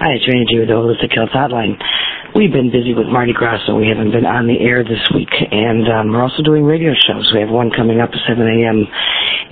[0.00, 1.76] Hi, it's Randy with the Holistic Health Hotline.
[2.34, 5.28] We've been busy with Mardi Gras, so we haven't been on the air this week.
[5.28, 7.28] And um, we're also doing radio shows.
[7.36, 8.88] We have one coming up at 7 a.m.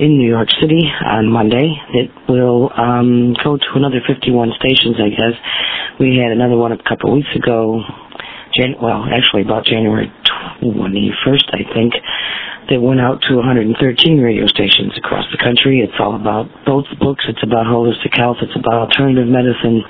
[0.01, 5.13] in New York City on Monday that will um, go to another 51 stations, I
[5.13, 5.37] guess.
[6.01, 7.85] We had another one a couple of weeks ago,
[8.57, 10.09] Jan- well, actually about January
[10.61, 11.93] 21st, I think
[12.69, 13.73] they went out to 113
[14.21, 15.81] radio stations across the country.
[15.81, 17.25] It's all about both books.
[17.27, 18.37] It's about holistic health.
[18.41, 19.81] It's about alternative medicine.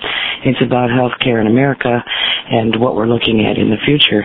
[0.45, 2.03] It's about healthcare in America
[2.49, 4.23] and what we're looking at in the future.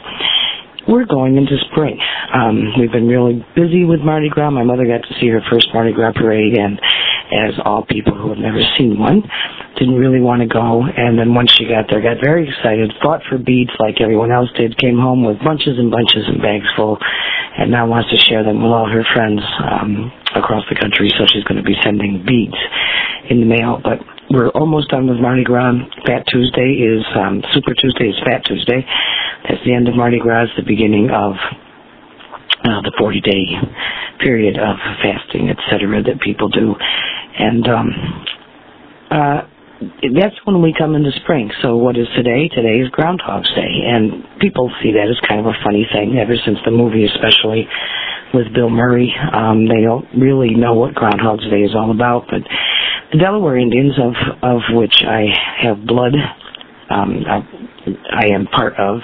[0.86, 1.98] We're going into spring.
[2.33, 4.50] Um, we've been really busy with Mardi Gras.
[4.50, 6.78] My mother got to see her first Mardi Gras parade, and
[7.33, 9.23] as all people who have never seen one,
[9.78, 10.84] didn't really want to go.
[10.84, 14.50] And then once she got there, got very excited, fought for beads like everyone else
[14.56, 16.98] did, came home with bunches and bunches and bags full,
[17.59, 21.10] and now wants to share them with all her friends um, across the country.
[21.19, 22.59] So she's going to be sending beads
[23.30, 23.80] in the mail.
[23.83, 23.98] But
[24.30, 25.75] we're almost done with Mardi Gras.
[26.06, 28.84] Fat Tuesday is um, Super Tuesday is Fat Tuesday.
[29.48, 30.48] That's the end of Mardi Gras.
[30.56, 31.34] The beginning of
[32.62, 33.44] uh, the 40 day
[34.20, 36.74] period of fasting, etc., that people do.
[37.38, 37.88] And um,
[39.11, 39.41] uh,
[40.14, 41.50] that's when we come into spring.
[41.62, 42.48] So what is today?
[42.48, 46.16] Today is Groundhog's Day, and people see that as kind of a funny thing.
[46.19, 47.66] Ever since the movie, especially
[48.33, 52.27] with Bill Murray, um, they don't really know what Groundhog's Day is all about.
[52.30, 52.42] But
[53.12, 55.27] the Delaware Indians, of of which I
[55.62, 56.14] have blood,
[56.91, 57.42] um, I,
[58.11, 59.00] I am part of,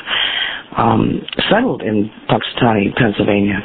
[0.77, 3.59] um, settled in Punxsutawney, Pennsylvania,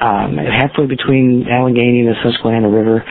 [0.00, 3.04] um, halfway between Allegheny and the Susquehanna River.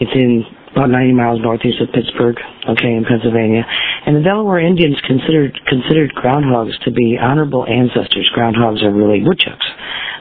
[0.00, 2.36] It's in about 90 miles northeast of Pittsburgh,
[2.68, 3.64] okay, in Pennsylvania.
[4.06, 8.28] And the Delaware Indians considered considered groundhogs to be honorable ancestors.
[8.36, 9.66] Groundhogs are really woodchucks,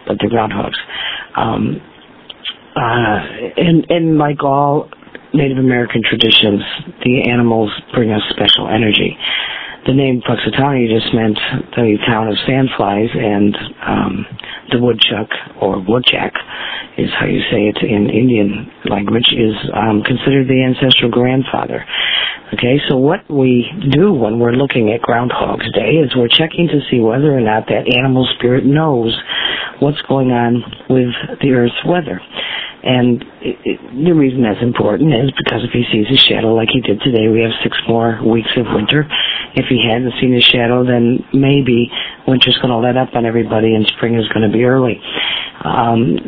[0.08, 0.78] but they're groundhogs.
[1.36, 1.82] Um,
[2.76, 3.20] uh,
[3.58, 4.90] and and like all
[5.34, 6.62] Native American traditions,
[7.04, 9.18] the animals bring us special energy.
[9.86, 11.38] The name Punxsutawney just meant
[11.76, 14.26] the town of sandflies, and um,
[14.72, 15.28] the woodchuck
[15.60, 16.32] or woodjack
[16.98, 21.84] is how you say it in Indian language is um, considered the ancestral grandfather.
[22.54, 26.80] Okay, so what we do when we're looking at Groundhog's Day is we're checking to
[26.90, 29.18] see whether or not that animal spirit knows
[29.80, 31.12] what's going on with
[31.42, 32.22] the Earth's weather.
[32.84, 36.68] And it, it, the reason that's important is because if he sees his shadow like
[36.68, 39.08] he did today, we have six more weeks of winter.
[39.56, 41.88] If he hadn't seen his shadow, then maybe
[42.28, 45.00] winter's going to let up on everybody and spring is going to be early.
[45.64, 46.20] Um,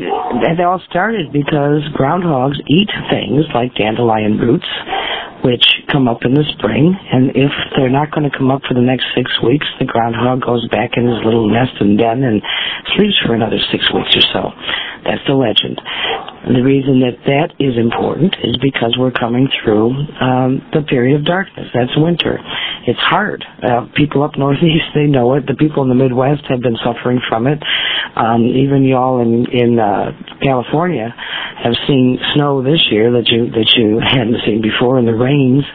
[0.47, 4.67] that all started because groundhogs eat things like dandelion roots,
[5.43, 6.95] which come up in the spring.
[7.11, 10.39] And if they're not going to come up for the next six weeks, the groundhog
[10.39, 12.41] goes back in his little nest and den and
[12.95, 14.41] sleeps for another six weeks or so.
[15.05, 15.79] That's the legend.
[16.45, 21.25] The reason that that is important is because we're coming through um, the period of
[21.25, 21.69] darkness.
[21.73, 22.37] That's winter.
[22.85, 23.45] It's hard.
[23.61, 25.47] Uh, people up northeast, they know it.
[25.47, 27.57] The people in the Midwest have been suffering from it.
[28.15, 31.09] Um, even y'all in in uh, California
[31.65, 35.65] have seen snow this year that you that you hadn't seen before, and the rains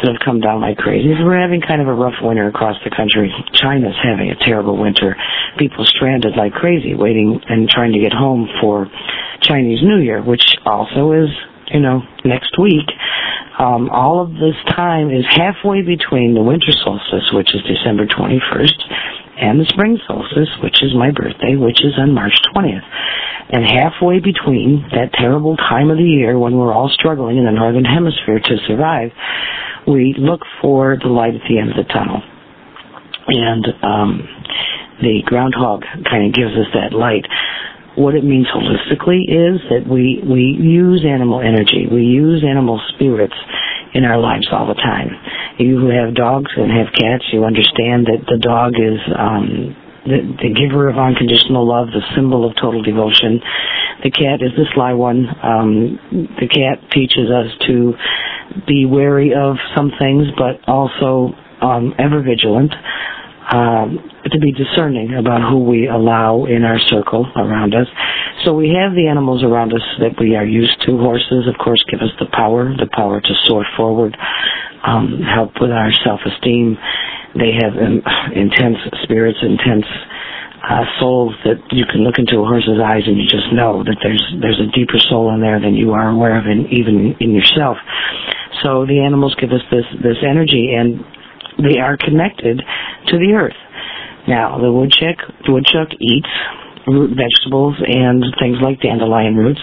[0.00, 1.12] that have come down like crazy.
[1.22, 3.30] We're having kind of a rough winter across the country.
[3.52, 5.14] China's having a terrible winter.
[5.58, 8.73] People stranded like crazy, waiting and trying to get home for
[9.42, 11.30] Chinese New Year, which also is
[11.72, 12.88] you know next week.
[13.58, 18.78] Um, all of this time is halfway between the winter solstice, which is December 21st,
[19.38, 22.82] and the spring solstice, which is my birthday, which is on March 20th.
[23.50, 27.52] And halfway between that terrible time of the year when we're all struggling in the
[27.52, 29.12] northern hemisphere to survive,
[29.86, 32.22] we look for the light at the end of the tunnel.
[33.28, 34.28] And um,
[35.00, 37.26] the groundhog kind of gives us that light
[37.96, 43.34] what it means holistically is that we we use animal energy, we use animal spirits
[43.94, 45.10] in our lives all the time.
[45.58, 50.20] You who have dogs and have cats, you understand that the dog is um, the,
[50.42, 53.40] the giver of unconditional love, the symbol of total devotion.
[54.02, 55.26] The cat is the sly one.
[55.42, 55.98] Um,
[56.40, 57.94] the cat teaches us to
[58.66, 61.32] be wary of some things, but also
[61.62, 62.74] um, ever vigilant
[63.50, 67.86] um, to be discerning about who we allow in our circle around us.
[68.44, 70.96] So we have the animals around us that we are used to.
[70.98, 74.16] Horses, of course, give us the power, the power to soar forward,
[74.86, 76.76] um, help with our self-esteem.
[77.36, 78.02] They have um,
[78.34, 79.86] intense spirits, intense
[80.64, 84.00] uh, souls that you can look into a horse's eyes and you just know that
[84.02, 87.36] there's there's a deeper soul in there than you are aware of, in, even in
[87.36, 87.76] yourself.
[88.62, 91.04] So the animals give us this this energy, and
[91.58, 92.62] they are connected
[93.08, 93.56] to the earth.
[94.26, 96.28] Now, the woodchuck, the woodchuck eats
[96.86, 99.60] root vegetables and things like dandelion roots.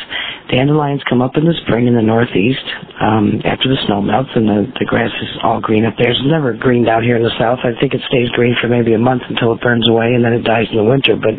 [0.50, 2.66] Dandelions come up in the spring in the northeast
[3.00, 6.12] um, after the snow melts and the, the grass is all green up there.
[6.12, 7.62] It's never greened out here in the south.
[7.64, 10.34] I think it stays green for maybe a month until it burns away and then
[10.34, 11.16] it dies in the winter.
[11.16, 11.38] But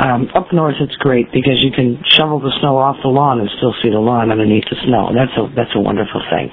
[0.00, 3.50] um, up north it's great because you can shovel the snow off the lawn and
[3.58, 5.10] still see the lawn underneath the snow.
[5.12, 6.48] That's a that's a wonderful thing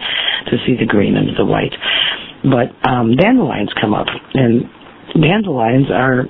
[0.51, 1.73] to see the green and the white.
[2.43, 4.69] But um, dandelions come up and
[5.13, 6.25] dandelions are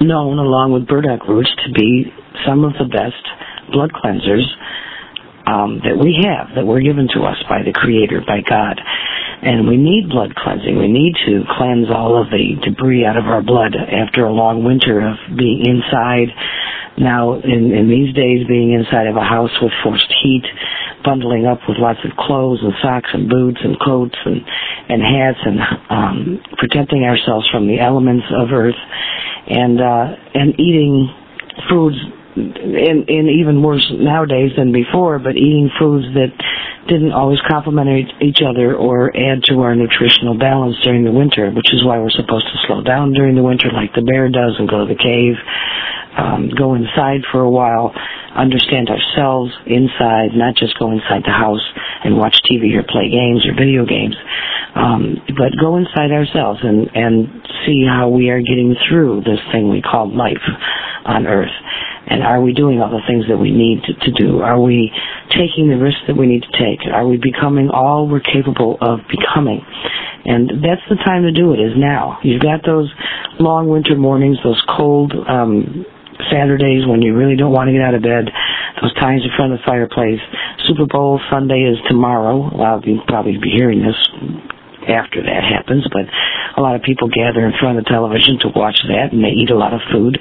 [0.00, 2.12] known along with burdock roots to be
[2.46, 3.22] some of the best
[3.72, 4.46] blood cleansers
[5.48, 8.80] um, that we have, that were given to us by the Creator, by God.
[9.40, 10.76] And we need blood cleansing.
[10.76, 14.64] We need to cleanse all of the debris out of our blood after a long
[14.64, 16.28] winter of being inside.
[16.98, 20.44] Now, in, in these days, being inside of a house with forced heat,
[21.08, 24.44] bundling up with lots of clothes and socks and boots and coats and,
[24.92, 25.58] and hats and
[25.88, 28.76] um, protecting ourselves from the elements of earth
[29.48, 31.08] and uh, and eating
[31.70, 31.96] foods
[32.36, 36.32] and, and even worse nowadays than before, but eating foods that
[36.88, 41.72] didn't always complement each other or add to our nutritional balance during the winter, which
[41.72, 44.68] is why we're supposed to slow down during the winter like the bear does and
[44.68, 45.36] go to the cave,
[46.16, 47.92] um, go inside for a while,
[48.34, 51.64] understand ourselves inside, not just go inside the house
[52.04, 54.16] and watch TV or play games or video games,
[54.74, 57.28] um, but go inside ourselves and, and
[57.66, 60.44] see how we are getting through this thing we call life
[61.08, 61.56] on earth.
[62.08, 64.40] And are we doing all the things that we need to, to do?
[64.40, 64.92] Are we
[65.32, 66.80] taking the risks that we need to take?
[66.92, 69.64] Are we becoming all we're capable of becoming?
[70.24, 72.18] And that's the time to do it, is now.
[72.22, 72.92] You've got those
[73.40, 75.84] long winter mornings, those cold um,
[76.30, 78.28] Saturdays when you really don't want to get out of bed,
[78.82, 80.20] those times in front of the fireplace.
[80.66, 82.50] Super Bowl Sunday is tomorrow.
[82.52, 83.96] Well, you'll probably be hearing this
[84.88, 86.08] after that happens, but
[86.58, 89.30] a lot of people gather in front of the television to watch that and they
[89.30, 90.18] eat a lot of food.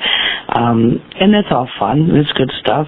[0.53, 2.13] Um, and that's all fun.
[2.13, 2.85] It's good stuff.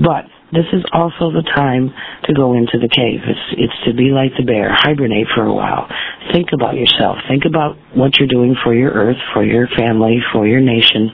[0.00, 1.92] But this is also the time
[2.24, 3.20] to go into the cave.
[3.26, 5.88] It's it's to be like the bear, hibernate for a while.
[6.32, 7.18] Think about yourself.
[7.28, 11.10] Think about what you're doing for your earth, for your family, for your nation,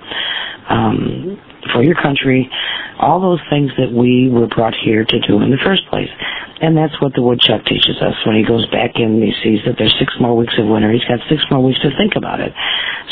[0.68, 1.40] um,
[1.70, 2.50] for your country,
[2.98, 6.10] all those things that we were brought here to do in the first place.
[6.62, 8.14] And that's what the woodchuck teaches us.
[8.22, 10.92] When he goes back in, he sees that there's six more weeks of winter.
[10.94, 12.54] He's got six more weeks to think about it.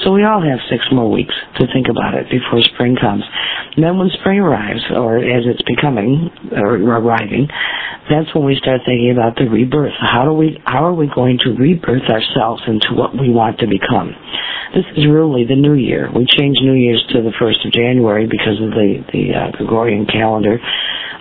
[0.04, 3.26] So we all have six more weeks to think about it before spring comes.
[3.74, 7.50] And then when spring arrives, or as it's becoming, or arriving,
[8.06, 9.98] that's when we start thinking about the rebirth.
[9.98, 13.66] How do we, how are we going to rebirth ourselves into what we want to
[13.66, 14.14] become?
[14.74, 16.06] This is really the new year.
[16.14, 20.06] We changed New Year's to the 1st of January because of the, the uh, Gregorian
[20.08, 20.56] calendar.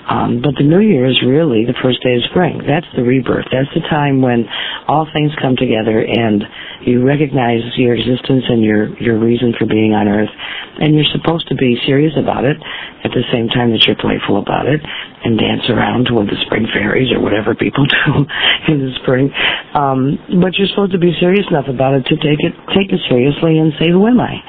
[0.09, 2.65] Um, but the new year is really the first day of spring.
[2.65, 3.45] That's the rebirth.
[3.53, 4.49] That's the time when
[4.89, 6.41] all things come together and
[6.81, 10.33] you recognize your existence and your, your reason for being on earth.
[10.81, 12.57] And you're supposed to be serious about it
[13.05, 16.65] at the same time that you're playful about it and dance around with the spring
[16.73, 18.25] fairies or whatever people do
[18.65, 19.29] in the spring.
[19.77, 23.01] Um, but you're supposed to be serious enough about it to take it, take it
[23.05, 24.41] seriously and say, who am I?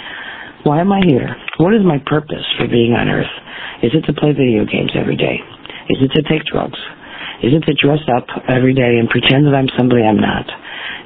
[0.64, 1.36] Why am I here?
[1.56, 3.32] What is my purpose for being on earth?
[3.82, 5.40] Is it to play video games every day?
[5.88, 6.78] Is it to take drugs?
[7.42, 10.44] Is it to dress up every day and pretend that I'm somebody I'm not?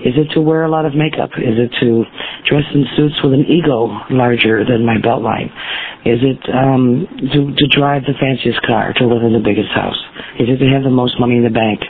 [0.02, 1.30] Is it to wear a lot of makeup?
[1.38, 2.02] Is it to
[2.50, 5.54] dress in suits with an ego larger than my belt line?
[6.04, 9.96] Is it um, to, to drive the fanciest car, to live in the biggest house?
[10.42, 11.80] Is it to have the most money in the bank?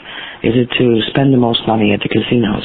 [0.45, 2.63] Is it to spend the most money at the casinos?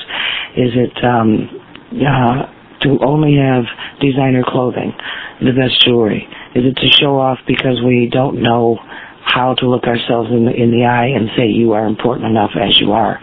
[0.60, 1.48] Is it um,
[1.96, 3.64] uh, to only have
[4.00, 4.92] designer clothing,
[5.40, 6.26] the best jewelry?
[6.54, 8.78] Is it to show off because we don't know
[9.24, 12.50] how to look ourselves in the, in the eye and say you are important enough
[12.56, 13.20] as you are?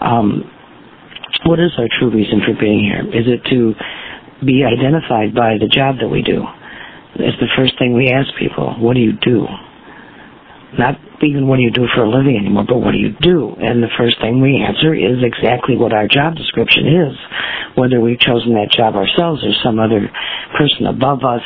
[0.00, 0.50] Um,
[1.44, 3.02] what is our true reason for being here?
[3.08, 3.74] Is it to
[4.44, 6.44] be identified by the job that we do?
[7.16, 8.76] It's the first thing we ask people.
[8.78, 9.46] What do you do?
[10.78, 13.54] Not even what do you do for a living anymore, but what do you do?
[13.60, 17.14] And the first thing we answer is exactly what our job description is.
[17.76, 20.08] Whether we've chosen that job ourselves or some other
[20.56, 21.44] person above us,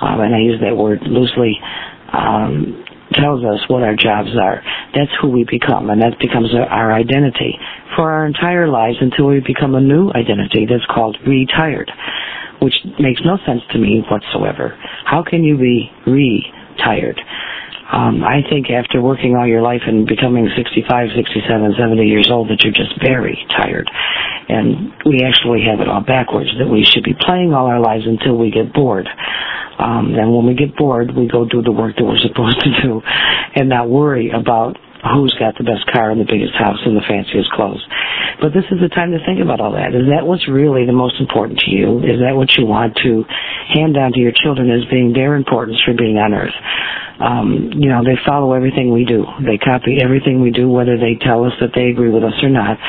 [0.00, 1.58] um, and I use that word loosely,
[2.12, 4.62] um, tells us what our jobs are.
[4.94, 7.58] That's who we become, and that becomes our identity
[7.96, 11.90] for our entire lives until we become a new identity that's called retired,
[12.62, 14.78] which makes no sense to me whatsoever.
[15.04, 17.20] How can you be retired?
[17.92, 22.48] Um, I think after working all your life and becoming 65, 67, 70 years old
[22.50, 23.90] that you're just very tired.
[24.48, 28.06] And we actually have it all backwards, that we should be playing all our lives
[28.06, 29.08] until we get bored.
[29.78, 32.70] Um, and when we get bored, we go do the work that we're supposed to
[32.82, 33.02] do
[33.54, 37.04] and not worry about who's got the best car and the biggest house and the
[37.08, 37.80] fanciest clothes.
[38.40, 39.96] But this is the time to think about all that.
[39.96, 42.00] Is that what's really the most important to you?
[42.04, 43.24] Is that what you want to
[43.72, 46.56] hand down to your children as being their importance for being on earth?
[47.20, 49.28] Um, you know, they follow everything we do.
[49.44, 52.48] They copy everything we do, whether they tell us that they agree with us or
[52.48, 52.80] not.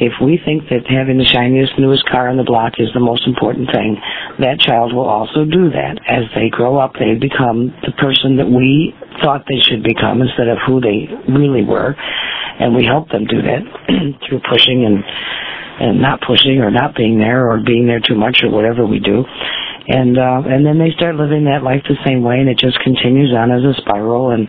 [0.00, 3.28] If we think that having the shiniest, newest car on the block is the most
[3.28, 4.00] important thing,
[4.40, 6.00] that child will also do that.
[6.08, 10.48] As they grow up, they become the person that we thought they should become instead
[10.48, 11.94] of who they really were.
[11.94, 13.62] And we help them do that
[14.28, 15.02] through pushing and,
[15.80, 19.00] and not pushing or not being there or being there too much or whatever we
[19.00, 19.24] do.
[19.86, 22.80] And, uh, and then they start living that life the same way and it just
[22.80, 24.30] continues on as a spiral.
[24.30, 24.48] And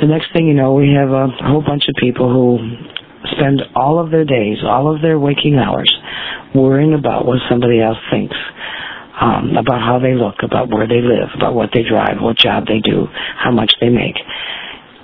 [0.00, 2.58] the next thing you know, we have a whole bunch of people who
[3.36, 5.90] spend all of their days, all of their waking hours,
[6.54, 8.36] worrying about what somebody else thinks,
[9.20, 12.66] um, about how they look, about where they live, about what they drive, what job
[12.66, 13.06] they do,
[13.38, 14.16] how much they make.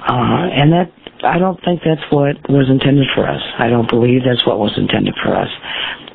[0.00, 0.90] Uh, and that,
[1.22, 3.42] I don't think that's what was intended for us.
[3.58, 5.50] I don't believe that's what was intended for us.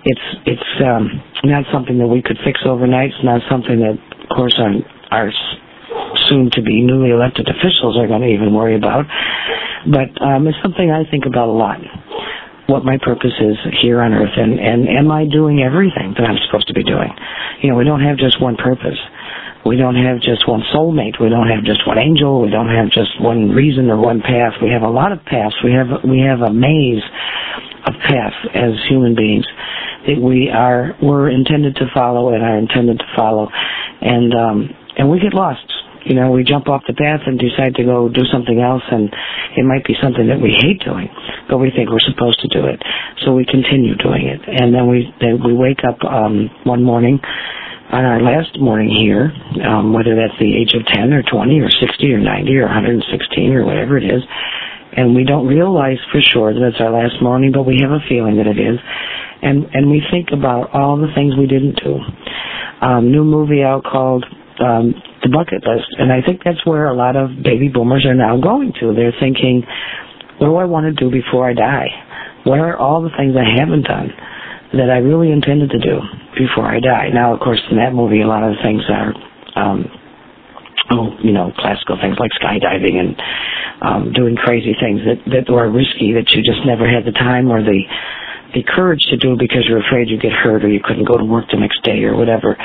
[0.03, 3.09] It's, it's, um, not something that we could fix overnight.
[3.13, 4.73] It's not something that, of course, our,
[5.11, 5.31] our
[6.29, 9.05] soon to be newly elected officials are going to even worry about.
[9.85, 11.77] But um, it's something I think about a lot.
[12.67, 16.37] What my purpose is here on earth, and, and am I doing everything that I'm
[16.47, 17.13] supposed to be doing?
[17.61, 18.97] You know, we don't have just one purpose.
[19.65, 21.19] We don't have just one soulmate.
[21.19, 22.41] We don't have just one angel.
[22.41, 24.53] We don't have just one reason or one path.
[24.61, 25.55] We have a lot of paths.
[25.63, 27.01] We have we have a maze
[27.85, 29.45] of paths as human beings
[30.05, 33.49] that we are we're intended to follow and are intended to follow,
[34.01, 35.65] and um, and we get lost
[36.05, 39.09] you know, we jump off the path and decide to go do something else, and
[39.57, 41.09] it might be something that we hate doing,
[41.49, 42.77] but we think we're supposed to do it,
[43.25, 47.19] so we continue doing it, and then we then we wake up um, one morning
[47.89, 49.33] on our last morning here,
[49.65, 53.53] um, whether that's the age of 10 or 20 or 60 or 90 or 116
[53.53, 54.21] or whatever it is,
[54.93, 58.01] and we don't realize for sure that it's our last morning, but we have a
[58.07, 58.77] feeling that it is,
[59.41, 61.97] and and we think about all the things we didn't do.
[62.81, 64.25] Um, new movie out called
[64.59, 64.93] um,
[65.25, 65.89] the bucket list.
[65.97, 68.93] And I think that's where a lot of baby boomers are now going to.
[68.93, 69.65] They're thinking,
[70.37, 71.89] what do I want to do before I die?
[72.45, 74.13] What are all the things I haven't done
[74.77, 75.97] that I really intended to do
[76.37, 77.09] before I die?
[77.09, 79.09] Now, of course, in that movie, a lot of the things are,
[79.57, 79.89] um,
[80.93, 83.17] oh, you know, classical things like skydiving and
[83.81, 87.51] um, doing crazy things that that were risky that you just never had the time
[87.51, 87.81] or the
[88.53, 91.25] the courage to do because you're afraid you'd get hurt or you couldn't go to
[91.25, 92.55] work the next day or whatever.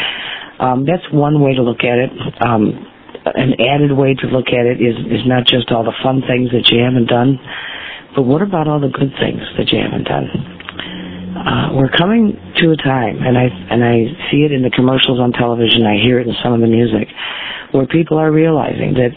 [0.60, 2.12] Um, that's one way to look at it.
[2.44, 2.86] Um,
[3.24, 6.50] an added way to look at it is, is not just all the fun things
[6.52, 7.38] that you haven't done,
[8.14, 10.28] but what about all the good things that you haven't done?
[11.40, 15.20] Uh, we're coming to a time, and I and I see it in the commercials
[15.20, 15.86] on television.
[15.86, 17.08] I hear it in some of the music,
[17.72, 19.16] where people are realizing that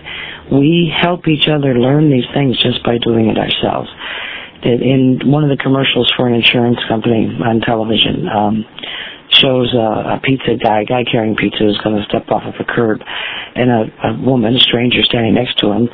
[0.52, 3.90] we help each other learn these things just by doing it ourselves.
[4.64, 8.64] In one of the commercials for an insurance company on television, um,
[9.42, 12.56] shows a, a pizza guy, a guy carrying pizza is going to step off of
[12.60, 13.02] a curb,
[13.56, 15.90] and a, a woman, a stranger standing next to him,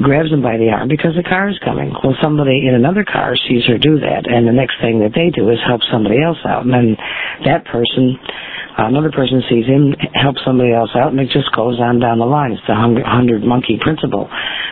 [0.00, 1.92] grabs him by the arm because the car is coming.
[2.02, 5.30] Well, somebody in another car sees her do that, and the next thing that they
[5.30, 6.96] do is help somebody else out, and then
[7.44, 8.18] that person,
[8.78, 12.26] another person sees him help somebody else out, and it just goes on down the
[12.26, 12.52] line.
[12.52, 14.30] It's the hundred monkey principle,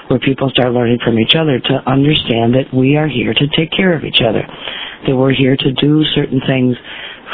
[0.08, 3.70] where people start learning from each other to understand that we are here to take
[3.70, 4.42] care of each other,
[5.06, 6.76] that we're here to do certain things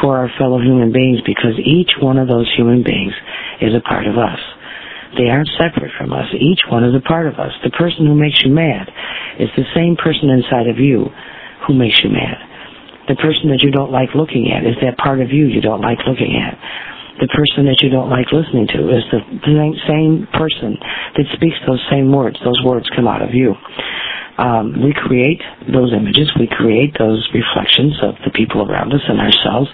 [0.00, 3.12] for our fellow human beings because each one of those human beings
[3.60, 4.40] is a part of us.
[5.16, 6.28] They aren't separate from us.
[6.36, 7.52] Each one is a part of us.
[7.64, 8.90] The person who makes you mad
[9.40, 11.08] is the same person inside of you
[11.66, 12.36] who makes you mad.
[13.08, 15.80] The person that you don't like looking at is that part of you you don't
[15.80, 16.58] like looking at.
[17.16, 19.24] The person that you don't like listening to is the
[19.88, 20.76] same person
[21.16, 22.36] that speaks those same words.
[22.44, 23.54] Those words come out of you
[24.38, 25.40] um, we create
[25.72, 29.68] those images, we create those reflections of the people around us and ourselves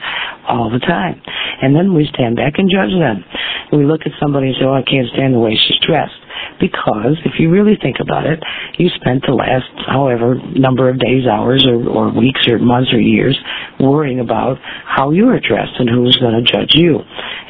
[0.47, 1.21] all the time.
[1.63, 3.25] And then we stand back and judge them.
[3.73, 6.19] We look at somebody and say, oh, I can't stand the way she's dressed.
[6.61, 8.43] Because if you really think about it,
[8.79, 13.01] you spent the last however number of days, hours, or, or weeks, or months, or
[13.01, 13.39] years
[13.81, 17.01] worrying about how you were dressed and who was going to judge you.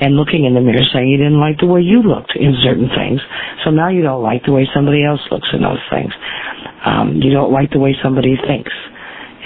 [0.01, 2.89] And looking in the mirror saying you didn't like the way you looked in certain
[2.89, 3.21] things.
[3.65, 6.13] So now you don't like the way somebody else looks in those things.
[6.85, 8.73] Um, you don't like the way somebody thinks.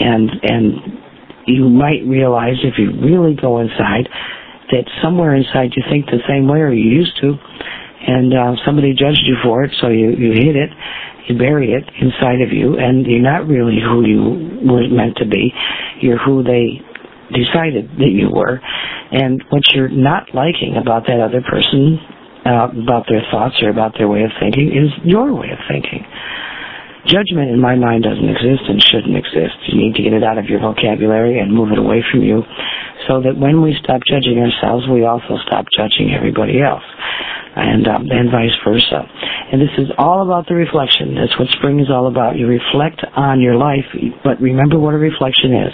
[0.00, 0.64] And, and
[1.46, 4.08] you might realize if you really go inside
[4.72, 7.34] that somewhere inside you think the same way or you used to.
[8.06, 10.70] And uh, somebody judged you for it so you, you hid it
[11.28, 14.22] you bury it inside of you and you're not really who you
[14.62, 15.52] were meant to be.
[16.00, 16.80] You're who they
[17.34, 18.60] decided that you were.
[19.10, 21.98] And what you're not liking about that other person
[22.46, 26.06] uh, about their thoughts or about their way of thinking is your way of thinking
[27.06, 29.54] Judgment in my mind doesn't exist and shouldn't exist.
[29.70, 32.42] You need to get it out of your vocabulary and move it away from you
[33.06, 36.82] so that when we stop judging ourselves, we also stop judging everybody else.
[37.56, 39.00] And, um, and vice versa.
[39.52, 41.14] And this is all about the reflection.
[41.14, 42.36] That's what spring is all about.
[42.36, 43.86] You reflect on your life,
[44.22, 45.72] but remember what a reflection is.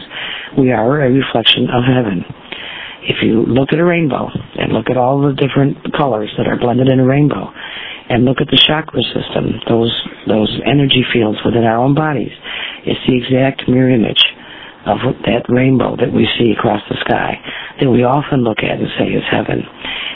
[0.59, 2.23] We are a reflection of heaven.
[3.03, 6.57] If you look at a rainbow and look at all the different colors that are
[6.57, 7.51] blended in a rainbow,
[8.09, 9.93] and look at the chakra system, those
[10.27, 12.33] those energy fields within our own bodies.
[12.85, 14.23] It's the exact mirror image
[14.87, 17.39] of that rainbow that we see across the sky
[17.81, 19.63] that we often look at and say is heaven.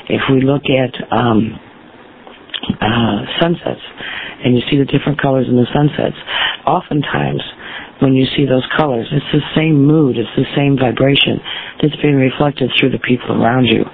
[0.09, 1.55] If we look at um,
[2.81, 3.83] uh, sunsets
[4.45, 6.16] and you see the different colors in the sunsets,
[6.66, 7.43] oftentimes
[8.00, 11.40] when you see those colors, it's the same mood, it's the same vibration
[11.80, 13.84] that's being reflected through the people around you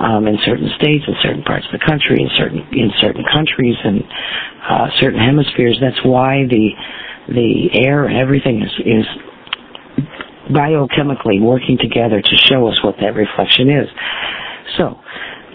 [0.00, 3.76] um, in certain states, in certain parts of the country, in certain in certain countries,
[3.82, 4.04] and
[4.68, 5.78] uh, certain hemispheres.
[5.80, 6.70] That's why the
[7.32, 9.06] the air and everything is is
[10.52, 13.88] biochemically working together to show us what that reflection is.
[14.76, 15.00] So,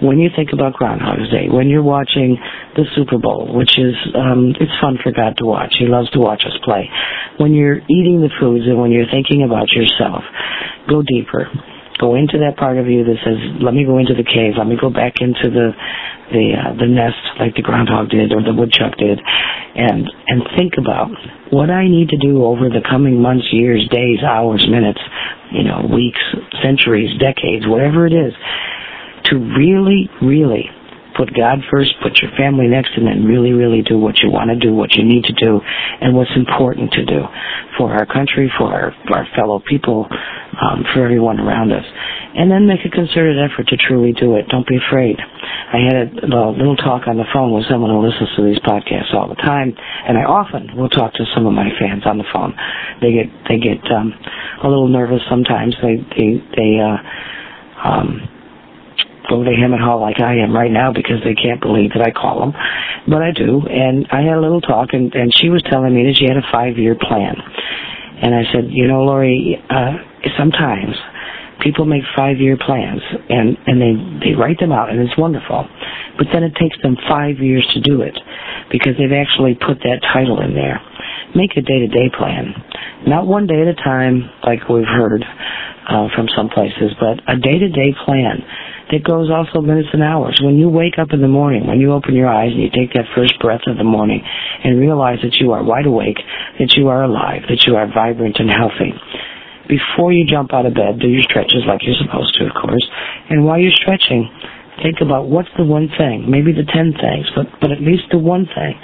[0.01, 2.37] when you think about Groundhog's Day, when you're watching
[2.75, 5.75] the Super Bowl, which is um, it's fun for God to watch.
[5.77, 6.89] He loves to watch us play.
[7.37, 10.23] When you're eating the foods and when you're thinking about yourself,
[10.89, 11.47] go deeper.
[11.99, 14.57] Go into that part of you that says, "Let me go into the cave.
[14.57, 15.69] Let me go back into the
[16.33, 20.81] the uh, the nest like the groundhog did or the woodchuck did, and and think
[20.81, 21.13] about
[21.51, 24.99] what I need to do over the coming months, years, days, hours, minutes,
[25.51, 26.23] you know, weeks,
[26.63, 28.33] centuries, decades, whatever it is,
[29.25, 30.69] to really, really
[31.15, 34.49] put God first, put your family next, and then really, really do what you want
[34.49, 35.59] to do, what you need to do,
[36.01, 37.21] and what's important to do
[37.77, 41.85] for our country, for our, our fellow people, um, for everyone around us.
[42.33, 44.47] And then make a concerted effort to truly do it.
[44.47, 45.19] Don't be afraid.
[45.19, 48.59] I had a, a little talk on the phone with someone who listens to these
[48.59, 49.75] podcasts all the time,
[50.07, 52.55] and I often will talk to some of my fans on the phone.
[53.01, 54.13] They get they get um,
[54.63, 55.75] a little nervous sometimes.
[55.81, 56.97] They they they uh,
[57.87, 58.40] um,
[59.31, 62.03] go to him and haw like I am right now because they can't believe that
[62.03, 62.53] I call them,
[63.07, 63.63] but I do.
[63.63, 66.35] And I had a little talk, and and she was telling me that she had
[66.35, 67.39] a five year plan,
[68.21, 69.95] and I said, you know, Lori, uh,
[70.37, 70.95] sometimes
[71.61, 73.93] people make five year plans and and they
[74.25, 75.67] they write them out and it's wonderful.
[76.17, 78.17] But then it takes them five years to do it
[78.69, 80.81] because they've actually put that title in there.
[81.35, 82.53] Make a day to day plan.
[83.07, 85.23] Not one day at a time like we've heard
[85.89, 88.43] uh, from some places but a day to day plan
[88.91, 91.91] that goes also minutes and hours when you wake up in the morning when you
[91.91, 94.21] open your eyes and you take that first breath of the morning
[94.63, 96.19] and realize that you are wide awake
[96.59, 98.93] that you are alive that you are vibrant and healthy
[99.71, 102.83] before you jump out of bed, do your stretches like you're supposed to, of course.
[103.31, 104.27] And while you're stretching,
[104.83, 108.19] think about what's the one thing, maybe the ten things, but, but at least the
[108.19, 108.75] one thing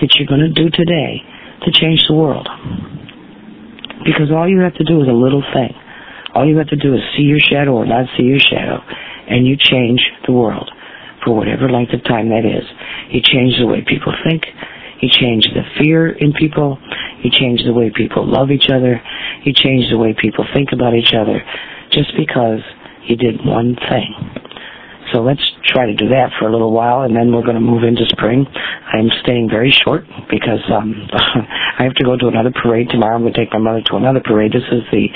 [0.00, 1.18] that you're going to do today
[1.66, 2.46] to change the world.
[4.06, 5.74] Because all you have to do is a little thing.
[6.30, 8.78] All you have to do is see your shadow or not see your shadow,
[9.28, 10.70] and you change the world
[11.24, 12.64] for whatever length of time that is.
[13.10, 14.46] You change the way people think.
[15.00, 16.78] You change the fear in people.
[17.22, 19.00] You change the way people love each other.
[19.44, 21.42] You change the way people think about each other
[21.90, 22.60] just because
[23.04, 24.45] you did one thing.
[25.12, 27.64] So let's try to do that for a little while, and then we're going to
[27.64, 28.46] move into spring.
[28.46, 30.94] I'm staying very short because um,
[31.78, 33.16] I have to go to another parade tomorrow.
[33.16, 34.52] I'm going to take my mother to another parade.
[34.52, 35.06] This is the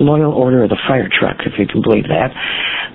[0.00, 2.30] Loyal Order of the Fire Truck, if you can believe that.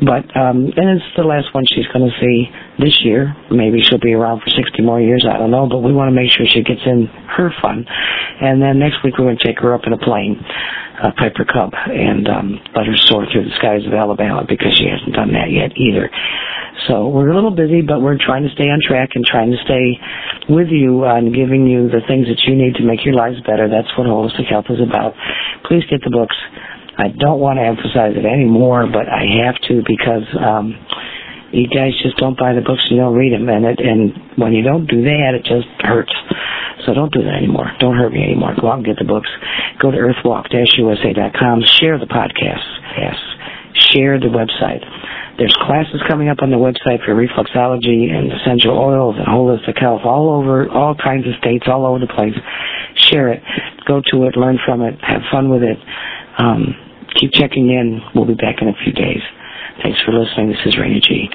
[0.03, 3.35] But um, and it's the last one she's going to see this year.
[3.49, 5.23] Maybe she'll be around for 60 more years.
[5.23, 7.85] I don't know, but we want to make sure she gets in her fun.
[7.87, 10.35] And then next week we're going to take her up in a plane,
[10.99, 14.87] a Piper Cub, and um, let her soar through the skies of Alabama because she
[14.91, 16.11] hasn't done that yet either.
[16.88, 19.58] So we're a little busy, but we're trying to stay on track and trying to
[19.65, 19.97] stay
[20.49, 23.67] with you and giving you the things that you need to make your lives better.
[23.69, 25.13] That's what holistic health is about.
[25.65, 26.36] Please get the books.
[26.97, 30.77] I don't want to emphasize it anymore, but I have to because um,
[31.51, 34.38] you guys just don't buy the books and you don't read them, and it and
[34.38, 36.13] when you don't do that, it just hurts.
[36.86, 37.71] So don't do that anymore.
[37.79, 38.53] Don't hurt me anymore.
[38.60, 39.29] Go out and get the books.
[39.79, 41.63] Go to earthwalk-usa.com.
[41.79, 42.67] Share the podcast.
[42.97, 43.17] Yes.
[43.91, 44.84] Share the website.
[45.38, 50.02] There's classes coming up on the website for reflexology and essential oils and holistic health
[50.06, 52.34] all over, all kinds of states, all over the place.
[52.95, 53.43] Share it.
[53.86, 54.38] Go to it.
[54.38, 54.98] Learn from it.
[55.02, 55.78] Have fun with it.
[56.38, 56.76] Um,
[57.19, 58.02] keep checking in.
[58.15, 59.21] We'll be back in a few days.
[59.84, 60.50] Thanks for listening.
[60.50, 61.28] This is Raina G.